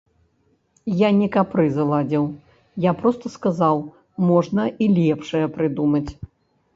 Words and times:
Я 0.99 1.09
не 1.17 1.25
капрызы 1.35 1.83
ладзіў, 1.91 2.23
я 2.85 2.91
проста 3.01 3.31
сказаў, 3.35 3.77
можна 4.31 4.63
і 4.87 4.89
лепшае 4.97 5.43
прыдумаць. 5.59 6.11